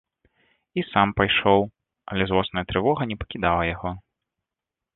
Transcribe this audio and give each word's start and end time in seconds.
І 0.81 0.83
сам 0.91 1.07
пайшоў, 1.19 1.61
але 2.13 2.23
злосная 2.31 2.65
трывога 2.73 3.01
не 3.13 3.21
пакідала 3.25 3.69
яго. 3.75 3.95